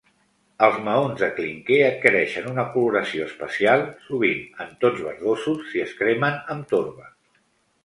Els 0.67 0.77
maons 0.85 1.19
de 1.23 1.27
clínquer 1.39 1.77
adquireixen 1.89 2.47
una 2.53 2.65
coloració 2.77 3.27
especial, 3.33 3.85
sovint 4.07 4.43
en 4.67 4.75
tons 4.87 5.05
verdosos, 5.11 5.63
si 5.71 5.87
es 5.87 5.97
cremen 6.03 6.43
amb 6.57 6.69
torba. 6.75 7.09